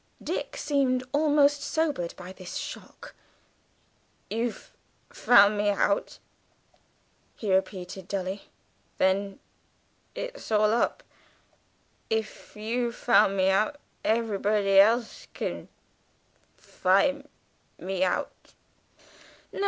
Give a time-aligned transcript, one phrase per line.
[0.23, 3.13] Dick seemed almost sobered by this shock.
[4.31, 4.71] "You've
[5.11, 6.17] found me out,"
[7.35, 8.49] he repeated dully.
[8.97, 9.37] "Then
[10.15, 11.03] it's all up.
[12.09, 15.67] If you've found me out, everybody elsh can
[16.57, 17.29] find
[17.77, 18.37] me out!"